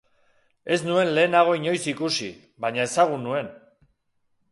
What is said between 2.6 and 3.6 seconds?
baina ezagun nuen.